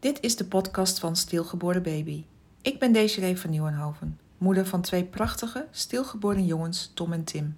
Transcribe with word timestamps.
Dit 0.00 0.20
is 0.20 0.36
de 0.36 0.44
podcast 0.44 0.98
van 0.98 1.16
Stilgeboren 1.16 1.82
Baby. 1.82 2.24
Ik 2.62 2.78
ben 2.78 2.92
Desiree 2.92 3.38
van 3.38 3.50
Nieuwenhoven, 3.50 4.20
moeder 4.36 4.66
van 4.66 4.80
twee 4.80 5.04
prachtige, 5.04 5.66
stilgeboren 5.70 6.44
jongens 6.44 6.90
Tom 6.94 7.12
en 7.12 7.24
Tim. 7.24 7.56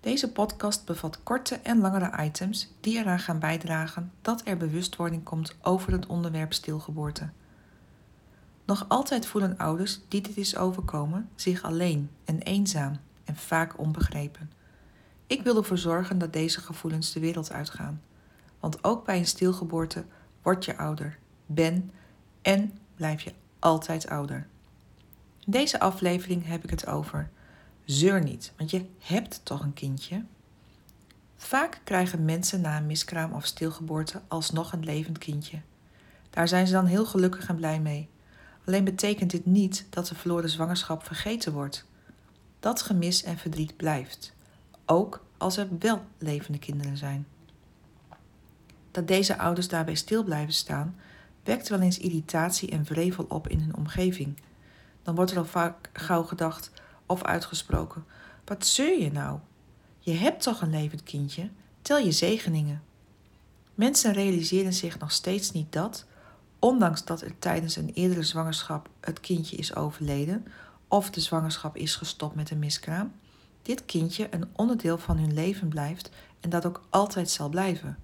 Deze 0.00 0.32
podcast 0.32 0.84
bevat 0.84 1.22
korte 1.22 1.54
en 1.54 1.78
langere 1.78 2.24
items 2.24 2.72
die 2.80 2.98
eraan 2.98 3.18
gaan 3.18 3.38
bijdragen 3.38 4.12
dat 4.22 4.42
er 4.44 4.56
bewustwording 4.56 5.22
komt 5.22 5.56
over 5.62 5.92
het 5.92 6.06
onderwerp 6.06 6.52
stilgeboorte. 6.52 7.30
Nog 8.64 8.84
altijd 8.88 9.26
voelen 9.26 9.56
ouders 9.56 10.00
die 10.08 10.20
dit 10.20 10.36
is 10.36 10.56
overkomen 10.56 11.28
zich 11.34 11.62
alleen 11.62 12.10
en 12.24 12.38
eenzaam 12.38 12.96
en 13.24 13.36
vaak 13.36 13.78
onbegrepen. 13.78 14.50
Ik 15.26 15.42
wil 15.42 15.56
ervoor 15.56 15.78
zorgen 15.78 16.18
dat 16.18 16.32
deze 16.32 16.60
gevoelens 16.60 17.12
de 17.12 17.20
wereld 17.20 17.52
uitgaan. 17.52 18.02
Want 18.60 18.84
ook 18.84 19.04
bij 19.04 19.18
een 19.18 19.26
stilgeboorte 19.26 20.04
word 20.42 20.64
je 20.64 20.76
ouder, 20.76 21.18
ben 21.46 21.90
en 22.42 22.78
blijf 22.96 23.20
je 23.20 23.32
altijd 23.58 24.08
ouder. 24.08 24.46
In 25.44 25.52
deze 25.52 25.80
aflevering 25.80 26.46
heb 26.46 26.64
ik 26.64 26.70
het 26.70 26.86
over 26.86 27.30
zeur 27.84 28.22
niet, 28.22 28.52
want 28.56 28.70
je 28.70 28.86
hebt 28.98 29.40
toch 29.44 29.62
een 29.62 29.74
kindje. 29.74 30.24
Vaak 31.36 31.80
krijgen 31.84 32.24
mensen 32.24 32.60
na 32.60 32.76
een 32.76 32.86
miskraam 32.86 33.32
of 33.32 33.46
stilgeboorte 33.46 34.20
alsnog 34.28 34.72
een 34.72 34.84
levend 34.84 35.18
kindje. 35.18 35.60
Daar 36.30 36.48
zijn 36.48 36.66
ze 36.66 36.72
dan 36.72 36.86
heel 36.86 37.06
gelukkig 37.06 37.48
en 37.48 37.56
blij 37.56 37.80
mee. 37.80 38.08
Alleen 38.66 38.84
betekent 38.84 39.30
dit 39.30 39.46
niet 39.46 39.86
dat 39.90 40.06
de 40.06 40.14
verloren 40.14 40.50
zwangerschap 40.50 41.04
vergeten 41.04 41.52
wordt. 41.52 41.84
Dat 42.60 42.82
gemis 42.82 43.22
en 43.22 43.38
verdriet 43.38 43.76
blijft, 43.76 44.34
ook 44.84 45.24
als 45.36 45.56
er 45.56 45.68
wel 45.78 46.04
levende 46.18 46.58
kinderen 46.58 46.96
zijn. 46.96 47.26
Dat 48.90 49.08
deze 49.08 49.38
ouders 49.38 49.68
daarbij 49.68 49.94
stil 49.94 50.24
blijven 50.24 50.54
staan, 50.54 50.96
wekt 51.44 51.68
wel 51.68 51.80
eens 51.80 51.98
irritatie 51.98 52.70
en 52.70 52.84
vrevel 52.84 53.24
op 53.28 53.48
in 53.48 53.60
hun 53.60 53.76
omgeving. 53.76 54.40
Dan 55.02 55.14
wordt 55.14 55.30
er 55.30 55.38
al 55.38 55.44
vaak 55.44 55.90
gauw 55.92 56.22
gedacht 56.22 56.70
of 57.06 57.22
uitgesproken: 57.22 58.04
Wat 58.44 58.66
zeur 58.66 59.00
je 59.00 59.12
nou? 59.12 59.38
Je 59.98 60.12
hebt 60.12 60.42
toch 60.42 60.60
een 60.60 60.70
levend 60.70 61.02
kindje? 61.02 61.48
Tel 61.82 61.98
je 61.98 62.12
zegeningen. 62.12 62.82
Mensen 63.74 64.12
realiseren 64.12 64.72
zich 64.72 64.98
nog 64.98 65.12
steeds 65.12 65.52
niet 65.52 65.72
dat, 65.72 66.06
ondanks 66.58 67.04
dat 67.04 67.20
er 67.20 67.38
tijdens 67.38 67.76
een 67.76 67.90
eerdere 67.94 68.22
zwangerschap 68.22 68.88
het 69.00 69.20
kindje 69.20 69.56
is 69.56 69.74
overleden 69.74 70.46
of 70.88 71.10
de 71.10 71.20
zwangerschap 71.20 71.76
is 71.76 71.96
gestopt 71.96 72.34
met 72.34 72.50
een 72.50 72.58
miskraam, 72.58 73.12
dit 73.62 73.84
kindje 73.84 74.28
een 74.30 74.48
onderdeel 74.52 74.98
van 74.98 75.18
hun 75.18 75.34
leven 75.34 75.68
blijft 75.68 76.10
en 76.40 76.50
dat 76.50 76.66
ook 76.66 76.82
altijd 76.90 77.30
zal 77.30 77.48
blijven. 77.48 77.98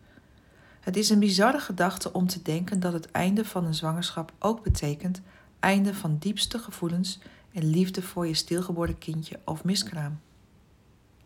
Het 0.81 0.97
is 0.97 1.11
een 1.11 1.19
bizarre 1.19 1.59
gedachte 1.59 2.13
om 2.13 2.27
te 2.27 2.43
denken 2.43 2.81
dat 2.81 2.93
het 2.93 3.11
einde 3.11 3.45
van 3.45 3.65
een 3.65 3.75
zwangerschap 3.75 4.33
ook 4.39 4.63
betekent 4.63 5.21
einde 5.59 5.95
van 5.95 6.17
diepste 6.19 6.59
gevoelens 6.59 7.19
en 7.53 7.65
liefde 7.65 8.03
voor 8.03 8.27
je 8.27 8.35
stilgeboren 8.35 8.99
kindje 8.99 9.39
of 9.45 9.65
miskraam. 9.65 10.21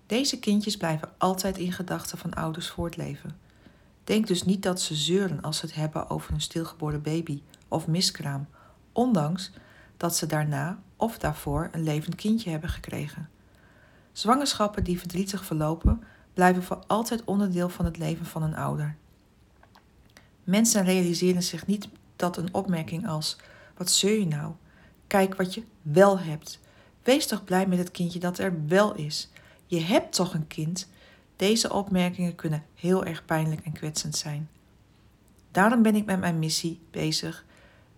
Deze 0.07 0.39
kindjes 0.39 0.77
blijven 0.77 1.09
altijd 1.19 1.59
in 1.59 1.73
gedachten 1.73 2.19
van 2.19 2.35
ouders 2.35 2.69
voortleven. 2.69 3.37
Denk 4.05 4.27
dus 4.27 4.45
niet 4.45 4.63
dat 4.63 4.81
ze 4.81 4.95
zeuren 4.95 5.43
als 5.43 5.59
ze 5.59 5.67
het 5.67 5.75
hebben 5.75 6.11
over 6.11 6.33
een 6.35 6.41
stilgeboren 6.41 7.03
baby 7.03 7.43
of 7.69 7.87
miskraam, 7.87 8.47
ondanks 8.93 9.51
dat 9.97 10.17
ze 10.17 10.27
daarna 10.27 10.79
of 10.97 11.19
daarvoor 11.19 11.69
een 11.73 11.83
levend 11.83 12.15
kindje 12.15 12.51
hebben 12.51 12.71
gekregen. 12.71 13.29
Zwangerschappen 14.13 14.85
die 14.85 14.99
verdrietig 14.99 15.45
verlopen, 15.45 16.03
blijven 16.35 16.63
voor 16.63 16.83
altijd 16.87 17.25
onderdeel 17.25 17.69
van 17.69 17.85
het 17.85 17.99
leven 17.99 18.27
van 18.27 18.43
een 18.43 18.57
ouder. 18.57 18.97
Mensen 20.45 20.85
realiseren 20.85 21.43
zich 21.43 21.67
niet 21.67 21.89
dat 22.17 22.37
een 22.37 22.55
opmerking 22.55 23.09
als: 23.09 23.37
Wat 23.77 23.91
zeur 23.91 24.19
je 24.19 24.27
nou? 24.27 24.53
Kijk 25.07 25.35
wat 25.35 25.55
je 25.55 25.63
wel 25.83 26.19
hebt. 26.19 26.61
Wees 27.03 27.27
toch 27.27 27.45
blij 27.45 27.67
met 27.67 27.79
het 27.79 27.91
kindje 27.91 28.19
dat 28.19 28.39
er 28.39 28.67
wel 28.67 28.95
is. 28.95 29.29
Je 29.67 29.81
hebt 29.81 30.15
toch 30.15 30.35
een 30.35 30.47
kind? 30.47 30.89
Deze 31.37 31.73
opmerkingen 31.73 32.35
kunnen 32.35 32.65
heel 32.75 33.05
erg 33.05 33.25
pijnlijk 33.25 33.61
en 33.65 33.73
kwetsend 33.73 34.17
zijn. 34.17 34.49
Daarom 35.51 35.83
ben 35.83 35.95
ik 35.95 36.05
met 36.05 36.21
mijn 36.21 36.39
missie 36.39 36.81
bezig 36.91 37.45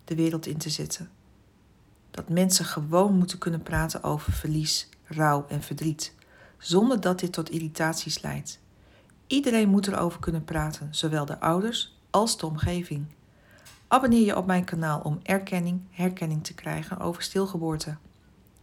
de 0.05 0.15
wereld 0.15 0.47
in 0.47 0.57
te 0.57 0.71
zetten. 0.71 1.11
Dat 2.11 2.29
mensen 2.29 2.65
gewoon 2.65 3.19
moeten 3.19 3.39
kunnen 3.39 3.63
praten 3.63 4.03
over 4.03 4.33
verlies, 4.33 4.89
rouw 5.05 5.47
en 5.49 5.63
verdriet, 5.63 6.15
zonder 6.59 7.01
dat 7.01 7.19
dit 7.19 7.33
tot 7.33 7.51
irritaties 7.51 8.23
leidt. 8.23 8.61
Iedereen 9.27 9.69
moet 9.69 9.87
erover 9.87 10.21
kunnen 10.21 10.45
praten, 10.45 10.89
zowel 10.91 11.25
de 11.25 11.41
ouders 11.41 11.96
omgeving. 12.43 13.07
Abonneer 13.89 14.25
je 14.25 14.37
op 14.37 14.47
mijn 14.47 14.65
kanaal 14.65 15.01
om 15.01 15.21
erkenning, 15.23 15.81
herkenning 15.91 16.45
te 16.45 16.55
krijgen 16.55 16.99
over 16.99 17.23
stilgeboorte. 17.23 17.97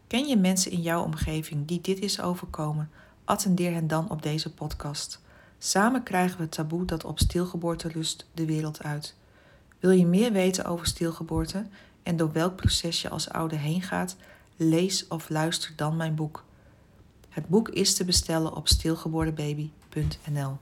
Ken 0.08 0.28
je 0.28 0.38
mensen 0.38 0.72
in 0.72 0.82
jouw 0.82 1.04
omgeving 1.04 1.68
die 1.68 1.82
dit 1.82 2.00
is 2.00 2.22
overkomen? 2.22 2.90
Attendeer 3.26 3.74
hen 3.74 3.88
dan 3.88 4.10
op 4.10 4.22
deze 4.22 4.54
podcast. 4.54 5.22
Samen 5.58 6.04
krijgen 6.04 6.38
we 6.38 6.44
het 6.44 6.52
taboe 6.52 6.86
dat 6.86 7.04
op 7.04 7.20
stilgeboorte 7.20 7.88
rust 7.88 8.26
de 8.34 8.46
wereld 8.46 8.84
uit. 8.84 9.16
Wil 9.80 9.92
je 9.92 10.06
meer 10.06 10.32
weten 10.32 10.66
over 10.66 10.86
stilgeboorte 10.86 11.66
en 12.04 12.18
door 12.18 12.32
welk 12.32 12.56
proces 12.56 13.02
je 13.02 13.10
als 13.10 13.30
ouder 13.30 13.58
heen 13.58 13.82
gaat? 13.82 14.16
Lees 14.56 15.08
of 15.08 15.30
luister 15.30 15.74
dan 15.76 15.96
mijn 15.96 16.16
boek. 16.16 16.44
Het 17.30 17.48
boek 17.48 17.70
is 17.70 17.96
te 17.96 18.06
bestellen 18.06 18.56
op 18.56 18.68
stilgeborenbaby.nl. 18.68 20.58